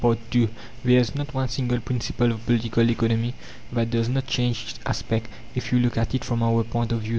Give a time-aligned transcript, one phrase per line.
[0.33, 0.49] II
[0.83, 3.35] There is not one single principle of Political Economy
[3.71, 7.01] that does not change its aspect if you look at it from our point of
[7.03, 7.09] view.